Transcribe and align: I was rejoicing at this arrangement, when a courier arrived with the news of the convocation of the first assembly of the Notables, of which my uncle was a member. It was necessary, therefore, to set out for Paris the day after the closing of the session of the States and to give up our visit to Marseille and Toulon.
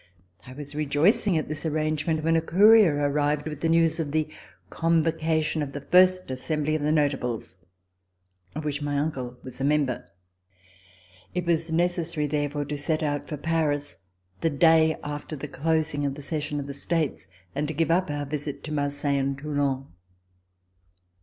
I 0.47 0.53
was 0.53 0.73
rejoicing 0.73 1.37
at 1.37 1.47
this 1.47 1.63
arrangement, 1.63 2.23
when 2.23 2.35
a 2.35 2.41
courier 2.41 2.95
arrived 3.07 3.47
with 3.47 3.61
the 3.61 3.69
news 3.69 3.99
of 3.99 4.11
the 4.11 4.27
convocation 4.71 5.61
of 5.61 5.73
the 5.73 5.81
first 5.91 6.31
assembly 6.31 6.73
of 6.73 6.81
the 6.81 6.91
Notables, 6.91 7.57
of 8.55 8.65
which 8.65 8.81
my 8.81 8.97
uncle 8.97 9.37
was 9.43 9.61
a 9.61 9.63
member. 9.63 10.09
It 11.35 11.45
was 11.45 11.71
necessary, 11.71 12.25
therefore, 12.25 12.65
to 12.65 12.79
set 12.79 13.03
out 13.03 13.29
for 13.29 13.37
Paris 13.37 13.97
the 14.39 14.49
day 14.49 14.97
after 15.03 15.35
the 15.35 15.47
closing 15.47 16.03
of 16.03 16.15
the 16.15 16.23
session 16.23 16.59
of 16.59 16.65
the 16.65 16.73
States 16.73 17.27
and 17.53 17.67
to 17.67 17.73
give 17.75 17.91
up 17.91 18.09
our 18.09 18.25
visit 18.25 18.63
to 18.63 18.73
Marseille 18.73 19.19
and 19.19 19.37
Toulon. 19.37 19.85